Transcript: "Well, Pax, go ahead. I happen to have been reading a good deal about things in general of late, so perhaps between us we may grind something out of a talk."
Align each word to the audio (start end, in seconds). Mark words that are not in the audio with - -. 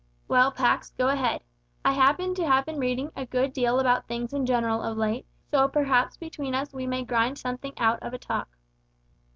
"Well, 0.27 0.51
Pax, 0.51 0.89
go 0.89 1.09
ahead. 1.09 1.43
I 1.85 1.91
happen 1.91 2.33
to 2.33 2.47
have 2.47 2.65
been 2.65 2.79
reading 2.79 3.11
a 3.15 3.23
good 3.27 3.53
deal 3.53 3.79
about 3.79 4.07
things 4.07 4.33
in 4.33 4.47
general 4.47 4.81
of 4.81 4.97
late, 4.97 5.27
so 5.51 5.67
perhaps 5.67 6.17
between 6.17 6.55
us 6.55 6.73
we 6.73 6.87
may 6.87 7.03
grind 7.05 7.37
something 7.37 7.73
out 7.77 8.01
of 8.01 8.11
a 8.11 8.17
talk." 8.17 8.57